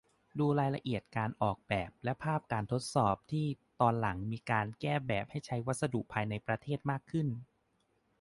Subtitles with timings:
[0.39, 3.45] ดูรายละเอียดการออกแบบและภาพการทดสอบที่
[3.81, 7.27] ตอนหลังมีการแก้แบบให้ใช้วัสดุภายในประเทศมากขึ้น